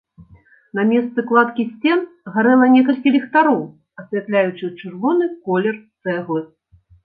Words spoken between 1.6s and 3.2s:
сцен гарэла некалькі